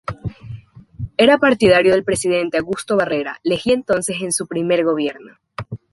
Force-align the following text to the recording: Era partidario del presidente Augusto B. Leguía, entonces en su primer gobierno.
Era 1.15 1.37
partidario 1.37 1.91
del 1.91 2.03
presidente 2.03 2.57
Augusto 2.57 2.97
B. 2.97 3.23
Leguía, 3.43 3.73
entonces 3.75 4.19
en 4.19 4.31
su 4.31 4.47
primer 4.47 4.83
gobierno. 4.83 5.37